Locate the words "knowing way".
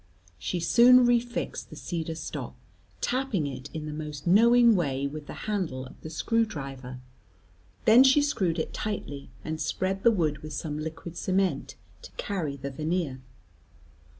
4.25-5.05